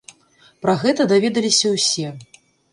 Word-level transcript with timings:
Пра 0.63 0.73
гэта 0.85 1.07
даведаліся 1.13 1.75
ўсе. 1.77 2.07